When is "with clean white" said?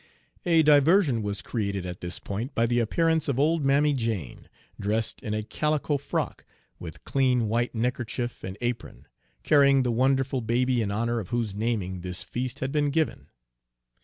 6.79-7.75